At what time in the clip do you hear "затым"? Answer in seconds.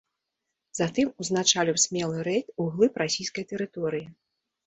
0.77-1.07